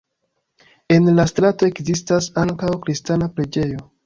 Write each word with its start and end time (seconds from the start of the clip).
En 0.95 1.11
la 1.19 1.25
strato 1.33 1.69
ekzistas 1.73 2.31
ankaŭ 2.45 2.73
kristana 2.89 3.31
preĝejo. 3.39 3.89